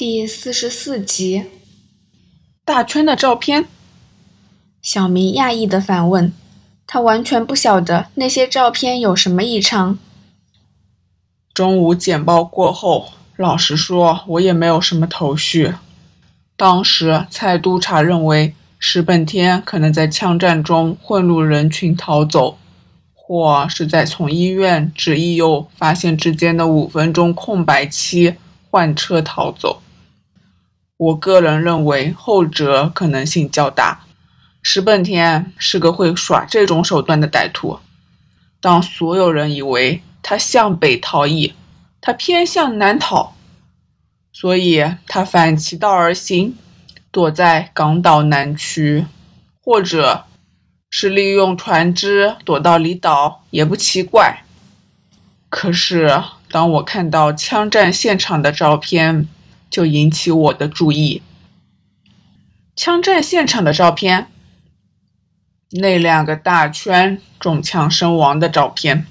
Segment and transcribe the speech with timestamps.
[0.00, 1.44] 第四十四集，
[2.64, 3.66] 大圈的照片。
[4.80, 6.32] 小明讶异的反问
[6.88, 9.98] ：“他完全不晓得那些照片有什么异常。”
[11.52, 15.74] 中午简报过后，老实说，我也没有什么头绪。
[16.56, 22.56] 当时蔡督察认为石本天可能在枪战中混入人群逃走。
[23.12, 28.36] 或是在从医院至医佑发现之间的五分钟空白期
[28.70, 29.82] 换车逃走。
[31.00, 34.04] 我个人认为后者可能性较大。
[34.62, 37.78] 石本天是个会耍这种手段的歹徒。
[38.60, 41.54] 当所有人以为他向北逃逸，
[42.02, 43.32] 他偏向南逃，
[44.30, 46.54] 所以他反其道而行，
[47.10, 49.06] 躲在港岛南区，
[49.62, 50.24] 或者。
[50.92, 54.42] 是利用船只躲到离岛也不奇怪。
[55.48, 56.20] 可是，
[56.50, 59.28] 当我看到枪战现场的照片，
[59.70, 61.22] 就引起我的注意。
[62.74, 64.30] 枪战现场的照片，
[65.70, 69.06] 那两个大圈中枪身亡的照片。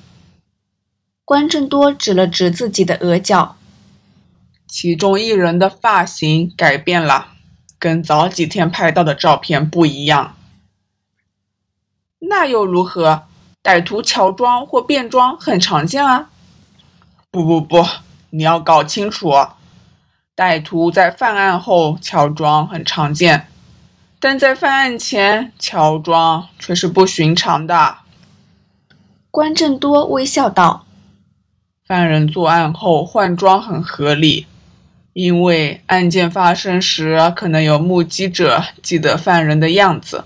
[1.23, 3.55] 关正多指了指自己的额角，
[4.67, 7.33] 其中一人的发型改变了，
[7.77, 10.35] 跟早几天拍到的照片不一样。
[12.19, 13.23] 那又如何？
[13.61, 16.29] 歹徒乔装或变装很常见啊。
[17.29, 17.85] 不不不，
[18.31, 19.31] 你要搞清楚，
[20.39, 23.47] 歹徒在犯案后乔装很常见，
[24.21, 27.97] 但在犯案前乔装却是不寻常的。
[29.29, 30.85] 关正多微笑道
[31.85, 34.47] ：“犯人作案后换装很合理，
[35.11, 40.23] 因为案件发生时可能有目击者记得犯人的样子。”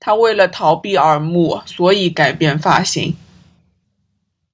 [0.00, 3.16] 他为了逃避耳目，所以改变发型。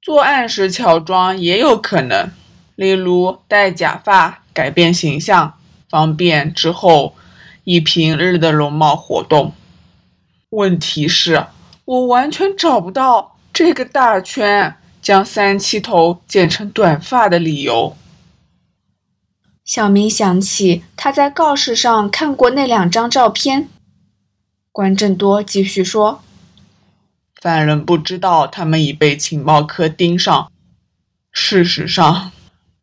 [0.02, 2.30] 作案时乔装也有可能，
[2.82, 5.54] 例如戴假发改变形象，
[5.88, 7.14] 方便之后
[7.62, 9.52] 以平日的容貌活动。
[10.50, 11.46] 问题是，
[11.84, 17.96] 我完全找不到这个大圈将三七头剪成短发的理由。
[19.64, 23.68] 小明想起他在告示上看过那两张照片。
[24.72, 26.20] 关正多继续说
[27.40, 30.50] ：“犯人不知道他们已被情报科盯上。
[31.30, 32.32] 事实上，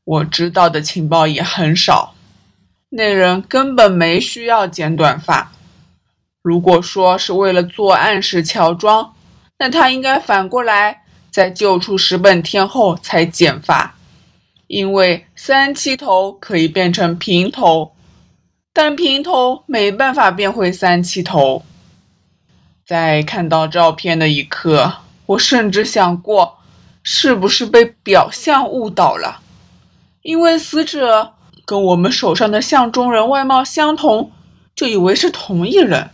[0.09, 2.16] 我知道的情报也很少。
[2.90, 5.52] 那人根本没需要剪短发。
[6.42, 9.14] 如果说是为了作案时乔装，
[9.59, 13.94] 那他应该反过来，在救出石本天后才剪发，
[14.66, 17.91] 因为三七头可以变成平头，
[18.74, 21.64] 但平头没办法变回三七头。”
[22.84, 24.91] 在看到照片的一刻，
[25.28, 26.58] 我甚至想过，
[27.03, 29.41] 是不是被表象误导了？
[30.22, 31.34] 因为死者
[31.66, 34.31] 跟我们手上的相中人外貌相同，
[34.75, 36.09] 就以为是同一人。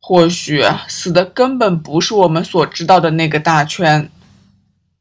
[0.00, 4.10] 或许死的根本不是我们所知道的那个大圈，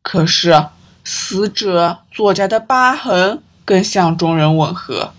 [0.03, 0.67] 可是
[1.03, 5.13] 死者左颊的疤痕跟相中人吻合。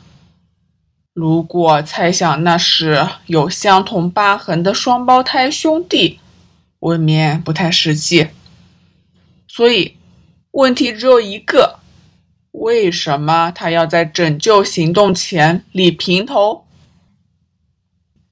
[1.13, 6.21] 如果猜想那是有相同疤痕的双胞胎兄弟，
[6.79, 8.29] 未免不太实际。
[9.49, 9.97] 所以，
[10.53, 11.81] 问题只有一个：
[12.53, 16.65] 为什么他要在拯救行动前理平头？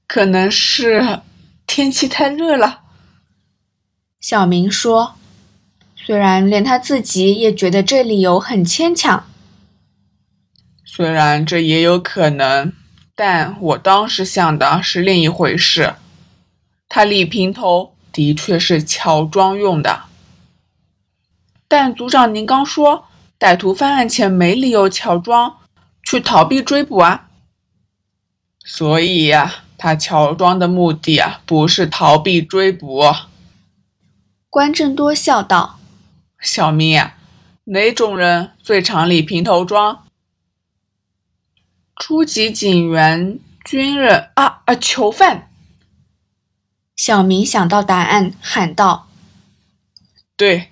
[0.07, 1.21] 可能是
[1.67, 2.81] 天气太热了。
[4.19, 5.15] 小明说，
[5.95, 9.27] 虽然连他自己也觉得这理由很牵强。
[10.85, 12.73] 虽然这也有可能，
[13.15, 15.95] 但我当时想的是另一回事。
[16.87, 20.03] 他理平头的确是乔装用的，
[21.67, 23.07] 但组长，您刚说
[23.41, 25.57] 歹徒犯案前没理由乔装
[26.03, 27.27] 去逃避追捕啊。
[28.63, 33.01] 所以呀，他乔装的目的啊，不是逃避追捕。
[34.47, 35.79] 关正多笑道
[36.39, 37.09] ：“小明，
[37.63, 40.05] 哪种人最常理平头装？”
[41.97, 44.75] 初级警员、军人啊啊！
[44.75, 45.49] 囚犯。
[46.95, 49.07] 小明想到答案，喊道
[50.37, 50.69] ：“对，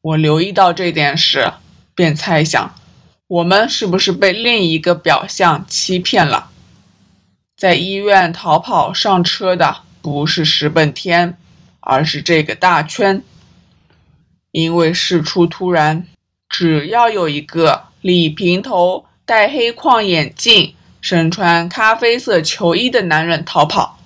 [0.00, 1.52] 我留意到这点时，
[2.00, 2.74] 便猜想，
[3.26, 6.48] 我们是不是被另一个表象欺骗了？
[7.58, 11.36] 在医院逃跑上车的不是石本天，
[11.80, 13.22] 而是这个大圈。
[14.50, 16.06] 因为事出突然，
[16.48, 24.00] 只要有一个李平头。”戴黑框眼镜、身穿咖啡色球衣的男人逃跑，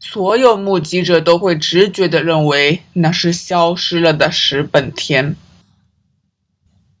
[0.00, 5.36] 所有目击者都会直觉地认为那是消失了的石本天。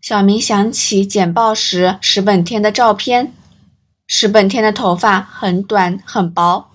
[0.04, 3.32] 小明想起简报时石本天的照片，
[4.06, 6.70] 石本天的头发很短很薄，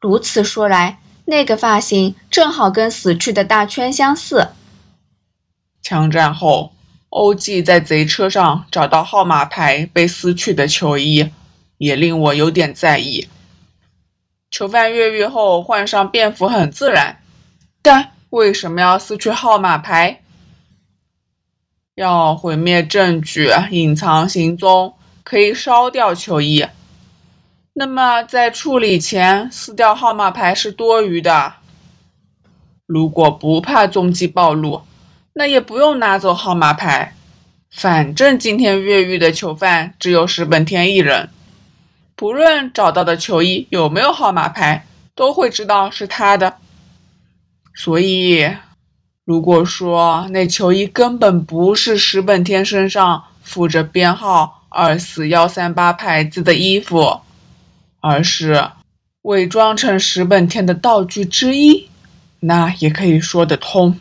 [0.00, 4.48] 如此说来，那个发型正好跟死去的大圈相似。
[5.80, 6.72] 枪战后，
[7.10, 11.30] 欧记在贼车上找到号码牌被撕去的球衣，
[11.78, 13.28] 也令我有点在意。
[14.50, 17.20] 囚犯越狱后换上便服很自然，
[17.80, 20.21] 但为什么要撕去号码牌？
[21.94, 26.66] 要毁灭证据、隐藏行踪，可以烧掉球衣。
[27.74, 31.54] 那么在处理前撕掉号码牌是多余的。
[32.86, 34.82] 如果不怕踪迹暴露，
[35.34, 37.14] 那也不用拿走号码牌。
[37.70, 41.30] 反正今天越狱的囚犯只有石本天一人，
[42.16, 46.56] 不论找到的球衣有没有号码牌，都会知道是他的。
[47.74, 48.50] 所以，
[49.32, 57.22] 如果说那球衣根本不是石本天身上附着编号二四幺三八牌子的衣服，
[58.00, 58.68] 而是
[59.22, 61.88] 伪装成石本天的道具之一，
[62.40, 63.98] 那也可以说得通。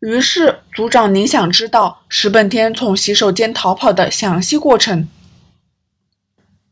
[0.00, 5.08] 于是，组长，您想知道石本天从洗手间逃跑的详细过程？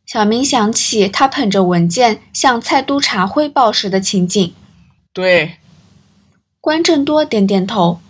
[0.05, 4.53] 小明想起他捧着文件向蔡督察汇报时的情景。
[5.15, 5.57] 对，
[6.63, 8.01] 关正多点点头。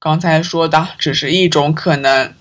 [0.00, 2.32] 刚才说的只是一种可能，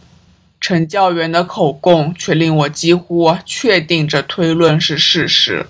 [0.61, 5.67] 陈教员的口供却令我几乎确定这推论是事实。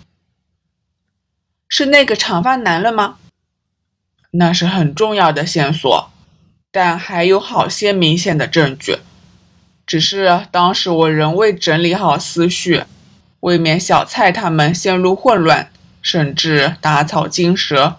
[1.67, 3.17] 是那个长发男人吗？
[4.29, 6.11] 那是很重要的线索。
[6.71, 8.99] 但还有好些明显的证据，
[9.87, 12.83] 只是当时我仍未整理好思绪，
[13.39, 15.71] 未免小蔡他们陷入混乱，
[16.03, 17.97] 甚至打草惊蛇，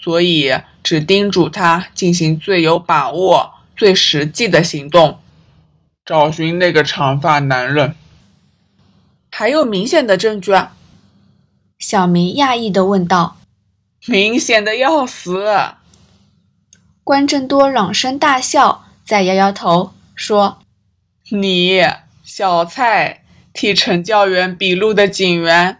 [0.00, 5.18] 所以只叮嘱他进行最有把握、最实际的行动，
[6.04, 7.94] 找寻那个长发男人。
[9.30, 10.52] 还有明显的证据？
[11.78, 13.36] 小明讶异地问道。
[14.06, 15.44] 明显的要死。
[17.04, 20.58] 关正多朗声大笑，再摇摇头说
[21.30, 21.82] ：“你
[22.22, 23.22] 小蔡
[23.52, 25.78] 替陈教员笔录的警员，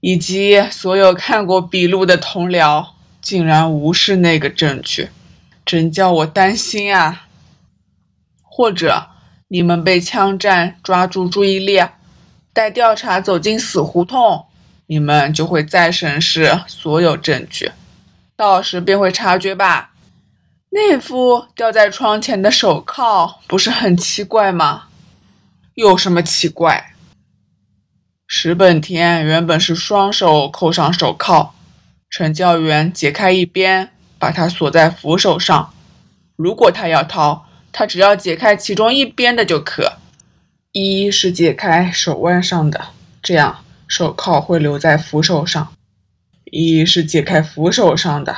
[0.00, 2.91] 以及所有看过笔录的同僚，
[3.22, 5.08] 竟然无视那个证据，
[5.64, 7.28] 真叫我担心啊！
[8.42, 9.06] 或者
[9.48, 11.80] 你们被枪战抓住注意力，
[12.52, 14.46] 待调查走进死胡同，
[14.86, 17.70] 你们就会再审视所有证据，
[18.36, 19.90] 到时便会察觉吧。”
[20.74, 24.84] 那副吊在窗前的手铐不是很奇怪吗？
[25.74, 26.94] 有什么奇怪？
[28.26, 31.54] 石本天原本是双手扣上手铐，
[32.12, 33.88] 陈教员解开一边，
[34.18, 35.72] 把他锁在扶手上。
[36.36, 39.94] 如果他要逃，他只要解开其中一边的就可。
[40.72, 42.88] 一是解开手腕上的，
[43.22, 45.68] 这样手铐会留在扶手上；
[46.44, 48.36] 一是解开扶手上的。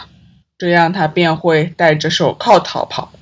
[0.56, 3.12] 这样他便会戴着手铐逃跑，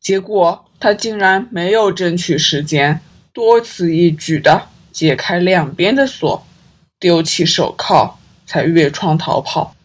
[0.00, 3.00] 结果他竟然没有争取时间，
[3.32, 6.44] 多此一举的解开两边的锁，
[6.98, 8.18] 丢弃手铐，
[8.50, 9.76] 才越窗逃跑。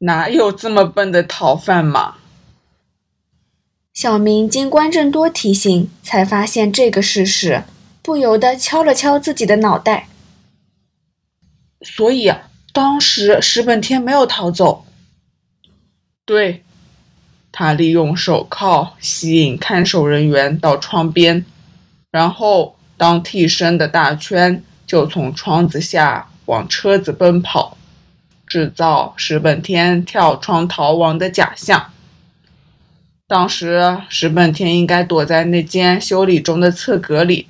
[0.00, 2.16] 哪有这么笨的逃犯嘛？
[3.94, 7.62] 小明经关正多提醒，才发现这个事实，
[8.02, 10.08] 不由得敲了敲自己的脑袋。
[11.80, 12.30] 所以
[12.74, 14.84] 当时石本天没有逃走。
[16.26, 16.62] 对，
[17.50, 21.46] 他利用手铐吸引看守人员到窗边，
[22.10, 27.78] 然后当替身的大圈就从窗子下往车子奔跑，
[28.46, 31.90] 制造石本天跳窗逃亡的假象。
[33.26, 37.48] 当时石本天应该躲在那间修理中的侧格里，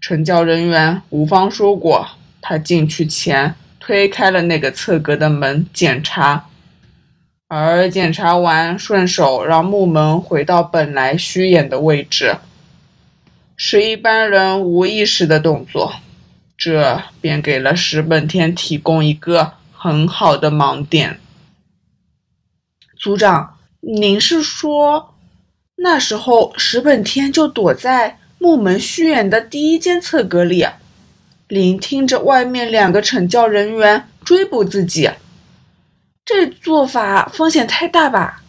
[0.00, 2.08] 成教人员吴芳说过，
[2.40, 6.46] 他进去前推开了那个侧格的门检查。
[7.48, 12.36] 而检查完，顺手让木门回到本来虚掩的位置，
[13.56, 15.94] 是一般人无意识的动作，
[16.56, 21.20] 这便给了石本天提供一个很好的盲点。
[22.98, 25.14] 组长，您是说，
[25.76, 30.66] 那时候石本天就躲在木门虚掩的第一间侧格里，
[31.46, 35.12] 聆听着外面两个惩教人员追捕自己？
[36.24, 38.42] 这做法风险太大吧？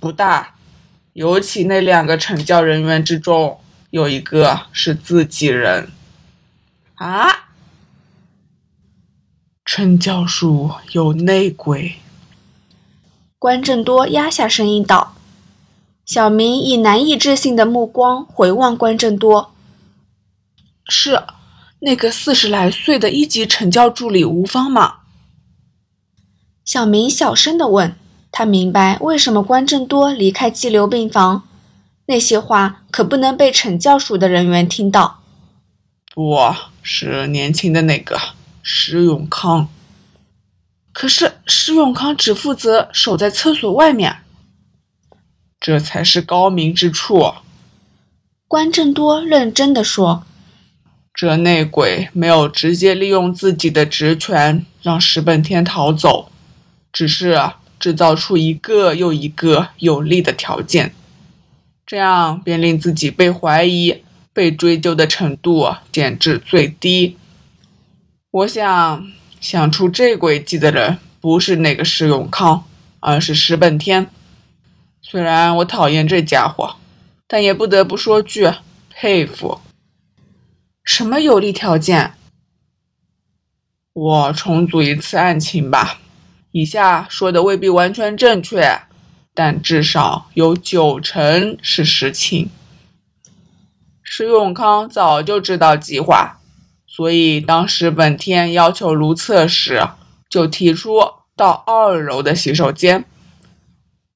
[0.00, 0.56] 不大，
[1.12, 3.60] 尤其那两个惩教人员之中
[3.90, 5.88] 有一个是自己人。
[6.96, 7.47] 啊！
[9.78, 11.94] 陈教授有内鬼。
[13.38, 15.14] 关正多压下声音道。
[16.04, 19.52] 小明以难以置信的目光回望关正多。
[20.88, 21.22] 是
[21.78, 24.94] 那个四十来岁的一级惩教助理吴芳吗？
[26.64, 27.94] 小明小声的问。
[28.32, 31.46] 他明白为什么关正多离开激流病房，
[32.06, 35.20] 那些话可不能被惩教署的人员听到。
[36.12, 38.18] 不是年轻的那个
[38.70, 39.70] 石永康。
[40.92, 44.18] 可是石永康只负责守在厕所外面，
[45.58, 47.32] 这才是高明之处。
[48.46, 50.24] 关正多认真地说
[51.14, 56.30] ：“这内鬼没有直接利用自己的职权让石本天逃走，
[56.92, 60.92] 只是……”制造出一个又一个有利的条件，
[61.86, 67.16] 这样便令自己被怀疑、被追究的程度减至最低。
[68.30, 72.64] 我想，想出这诡计的人不是那个石永康，
[73.00, 74.10] 而是石本天。
[75.00, 76.76] 虽然我讨厌这家伙，
[77.26, 78.52] 但也不得不说句
[78.90, 79.62] 佩服。
[80.84, 82.12] 什么有利条件？
[83.94, 85.98] 我重组一次案情吧。
[86.50, 88.82] 以下说的未必完全正确，
[89.32, 92.50] 但至少有九成是实情。
[94.02, 96.37] 石永康早就知道计划，
[96.98, 99.86] 所以当时本天要求如厕时，
[100.28, 100.98] 就提出
[101.36, 103.04] 到二楼的洗手间。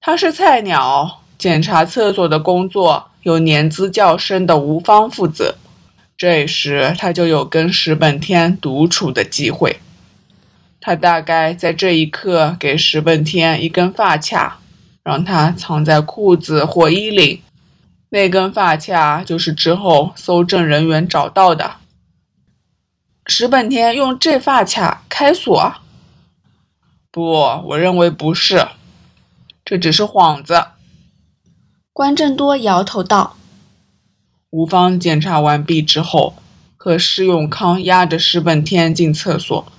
[0.01, 5.55] 他是菜鸟，检查厕所的工作由年资较深的吴芳负责。
[6.17, 9.79] 这时他就有跟石本天独处的机会。
[10.81, 14.59] 他大概在这一刻给石本天一根发卡，
[15.05, 17.41] 让他藏在裤子或衣领。
[18.11, 21.77] 那根发卡就是之后搜证人员找到的。
[23.27, 25.75] 石本天用这发卡开锁？
[27.13, 27.33] 不，
[27.67, 28.67] 我认为不是，
[29.65, 30.65] 这只是幌子。
[31.93, 33.37] 关正多摇头道
[34.51, 36.35] ：“吴芳检查完毕之后，
[36.77, 39.71] 和石永康押着石本天进厕所。”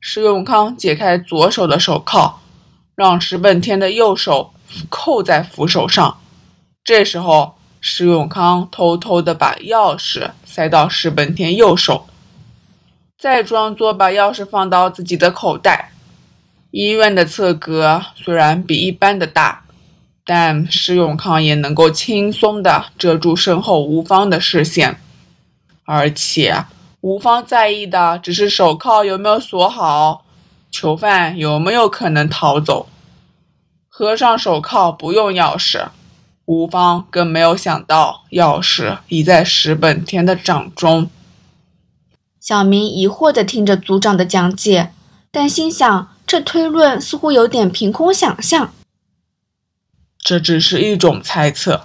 [0.00, 2.40] 石永康解开左手的手铐，
[2.94, 4.54] 让石本天的右手
[4.88, 6.18] 扣在扶手上。
[6.82, 12.08] 这时候，石永康偷偷的把钥匙塞到石本天右手，
[13.22, 15.92] 再装作把钥匙放到自己的口袋。
[16.72, 19.62] 医院的侧格虽然比一般的大，
[20.26, 24.98] 但石永康也能够轻松地遮住身后吴芳的视线，
[25.84, 26.64] 而且。
[27.00, 30.24] 吴芳在意的只是手铐有没有锁好，
[30.72, 32.88] 囚犯有没有可能逃走。
[33.88, 35.90] 合上手铐不用钥匙，
[36.46, 41.08] 吴芳更没有想到钥匙已在石本天的掌中。
[42.42, 44.92] 小明疑惑地听着组长的讲解，
[45.30, 48.74] 但心想这推论似乎有点凭空想象。
[50.18, 51.84] 这只是一种猜测，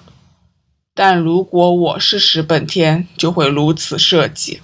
[0.95, 4.61] 但如果我是石本天，就会如此设计。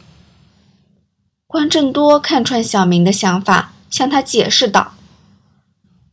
[1.45, 4.95] 关正多看穿小明的想法，向他解释道：“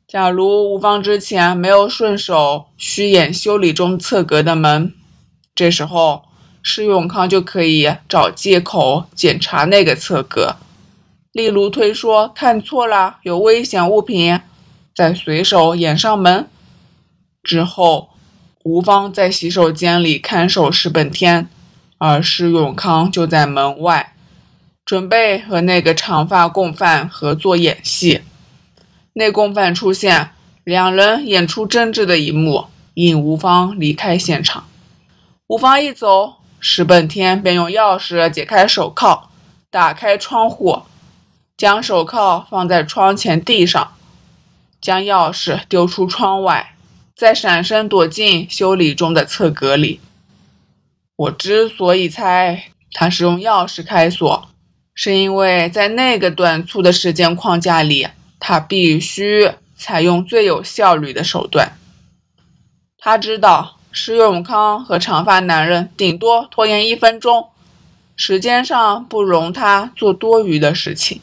[0.06, 4.92] 假如吴芳之前没有顺手虚掩修理中侧格的门，
[5.54, 6.25] 这时候
[6.62, 10.57] 施永康就可以找借口检查那个侧格，
[11.33, 14.40] 例如推说看错了有危险物品，
[14.95, 16.49] 再随手掩上门。
[17.43, 18.11] 之后，
[18.64, 21.49] 吴芳在洗手间里看守石本天，
[21.99, 24.14] 而施永康就在门外。”
[24.83, 28.23] 准备和那个长发共犯合作演戏，
[29.12, 30.31] 那共犯出现，
[30.64, 32.64] 两人演出争执的一幕，
[32.95, 34.64] 引吴芳离开现场。
[35.47, 39.31] 吴芳一走，石本天便用钥匙解开手铐，
[39.71, 40.83] 打开窗户，
[41.57, 43.95] 将手铐放在窗前地上，
[44.81, 46.75] 将钥匙丢出窗外，
[47.17, 50.00] 再闪身躲进修理中的侧格里。
[51.17, 54.47] 我之所以猜他是用钥匙开锁。
[54.93, 61.73] 是因为在那个短促的时间框架里，他必须采用最有效率的手段。
[62.99, 67.49] 他知道石永康和长发男人顶多拖延一分钟，
[68.16, 71.20] 时间上不容他做多余的事情。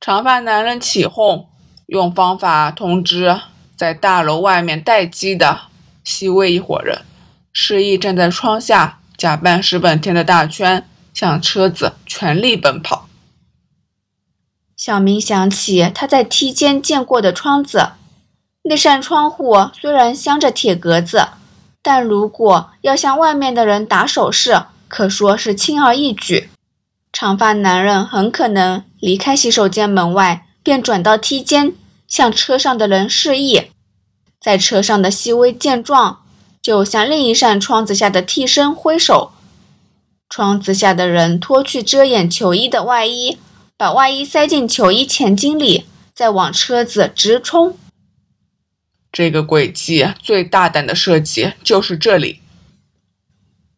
[0.00, 1.48] 长发男人起哄，
[1.86, 3.40] 用方法通知
[3.76, 5.62] 在大楼外面待机的
[6.02, 7.02] 西魏一伙人，
[7.52, 10.86] 示意站在窗下，假扮石本天的大圈。
[11.14, 13.08] 向车子全力奔跑。
[14.76, 17.90] 小明想起他在梯间见过的窗子，
[18.66, 21.28] 那扇窗户虽然镶着铁格子，
[21.82, 26.48] 但如果要向外面的人打手势，可说是轻而易举。
[27.12, 31.74] 长发男人很可能离开洗手间门外，便转到梯间，
[32.08, 33.64] 向车上的人示意。
[34.40, 36.22] 在车上的细微见状，
[36.62, 39.32] 就向另一扇窗子下的替身挥手。
[40.30, 43.36] 窗子下的人脱去遮掩球衣的外衣，
[43.76, 47.76] 把外衣塞进球衣前襟里，再往车子直冲。
[49.14, 52.40] 这个诡计最大胆的设计就是这里。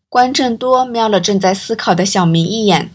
[0.08, 2.90] 关正多瞄了正在思考的小明一眼。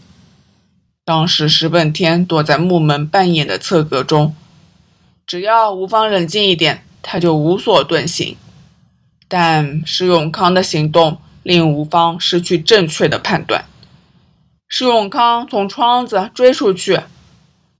[1.04, 4.34] 当时石本天躲在木门半掩的侧格中，
[5.24, 8.36] 只要吴芳冷静一点，他就无所遁形。
[9.28, 13.66] 但施永康的行动令吴芳失去正确的判断。
[14.66, 17.02] 施永康从窗子追出去，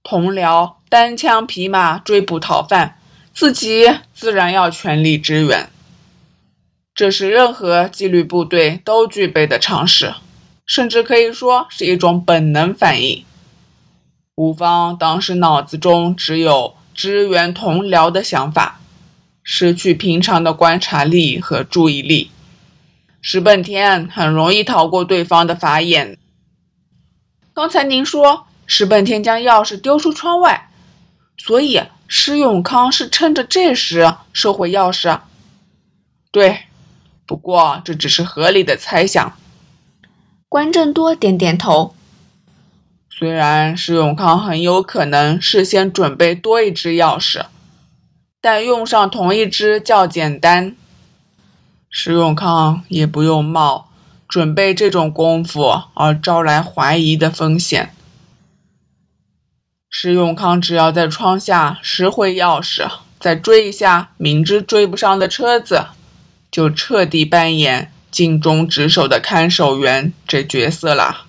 [0.03, 2.97] 同僚单枪匹马追捕逃犯，
[3.33, 5.69] 自己自然要全力支援。
[6.93, 10.13] 这是任何纪律部队都具备的常识。
[10.65, 13.25] 甚至可以说是一种本能反应。
[14.35, 18.79] 吴方当时脑子中只有支援同僚的想法，
[19.43, 22.31] 失去平常的观察力和注意力。
[23.21, 26.17] 石本天很容易逃过对方的法眼。
[27.53, 30.69] 刚才您说石本天将钥匙丢出窗外，
[31.37, 31.81] 所以
[32.15, 35.21] 施永康是趁着这时收回钥匙。
[36.31, 36.59] 对，
[37.25, 39.35] 不过这只是合理的猜想。
[40.47, 41.95] 关正多点点头。
[43.09, 47.47] 虽然施永康很有可能事先准备多一只钥匙，
[48.39, 50.75] 但用上同一只较简单。
[51.89, 53.89] 施永康也不用冒
[54.27, 57.95] 准备这种功夫而招来怀疑的风险。
[59.95, 65.85] 施永康只要在窗下拾回钥匙，再追一下明知追不上的车子，
[66.51, 67.91] 就彻底扮演。
[68.09, 71.25] 尽忠职守的看守员这角色了。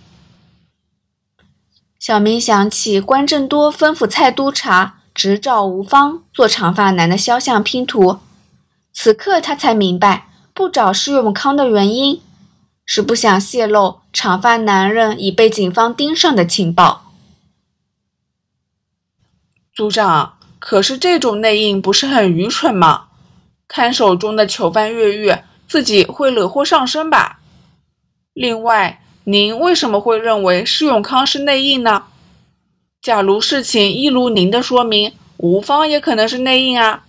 [1.98, 8.18] 小明想起关正多吩咐蔡督察执照无方做长发男的肖像拼图，
[8.92, 12.20] 此刻他才明白不找施永康的原因，
[12.84, 17.03] 是不想泄露长发男人已被警方盯上的情报。
[19.74, 23.06] 组长，可是这种内应不是很愚蠢吗？
[23.66, 25.36] 看守中的囚犯越狱。
[25.66, 27.40] 自己会惹祸上身吧？
[28.34, 32.04] 另外，您为什么会认为施永康是内应呢？
[33.00, 37.04] 假如事情一如您的说明，吴芳也可能是内应啊。